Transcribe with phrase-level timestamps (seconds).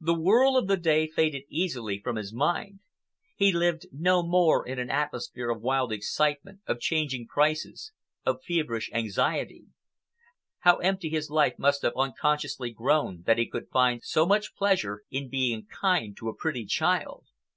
[0.00, 2.80] The whirl of the day faded easily from his mind.
[3.36, 7.92] He lived no more in an atmosphere of wild excitement, of changing prices,
[8.26, 9.66] of feverish anxiety.
[10.58, 15.04] How empty his life must have unconsciously grown that he could find so much pleasure
[15.08, 17.26] in being kind to a pretty child!